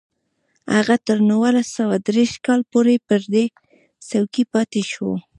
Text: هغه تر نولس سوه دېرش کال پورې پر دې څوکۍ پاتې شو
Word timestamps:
هغه 0.75 0.95
تر 1.05 1.17
نولس 1.29 1.67
سوه 1.77 1.95
دېرش 2.07 2.31
کال 2.45 2.61
پورې 2.71 2.95
پر 3.07 3.21
دې 3.33 3.45
څوکۍ 4.07 4.43
پاتې 4.53 4.81
شو 4.91 5.09